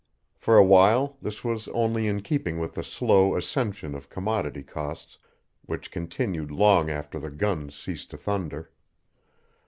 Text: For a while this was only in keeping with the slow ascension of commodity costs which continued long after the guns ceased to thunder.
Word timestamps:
For 0.33 0.57
a 0.57 0.63
while 0.63 1.15
this 1.21 1.43
was 1.43 1.67
only 1.67 2.07
in 2.07 2.21
keeping 2.23 2.57
with 2.57 2.73
the 2.73 2.81
slow 2.83 3.35
ascension 3.35 3.93
of 3.93 4.09
commodity 4.09 4.63
costs 4.63 5.19
which 5.67 5.91
continued 5.91 6.49
long 6.49 6.89
after 6.89 7.19
the 7.19 7.29
guns 7.29 7.77
ceased 7.77 8.09
to 8.09 8.17
thunder. 8.17 8.71